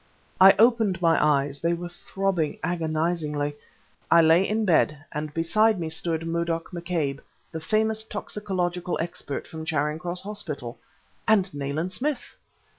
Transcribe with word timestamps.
I 0.39 0.55
opened 0.57 0.99
my 0.99 1.23
eyes; 1.23 1.59
they 1.59 1.73
were 1.73 1.87
throbbing 1.87 2.57
agonizingly. 2.63 3.53
I 4.09 4.21
lay 4.23 4.49
in 4.49 4.65
bed, 4.65 4.97
and 5.11 5.31
beside 5.31 5.79
me 5.79 5.89
stood 5.89 6.25
Murdoch 6.25 6.71
McCabe, 6.71 7.19
the 7.51 7.59
famous 7.59 8.03
toxicological 8.03 8.97
expert 8.99 9.45
from 9.47 9.63
Charing 9.63 9.99
Cross 9.99 10.21
Hospital 10.23 10.79
and 11.27 11.53
Nayland 11.53 11.93
Smith! 11.93 12.35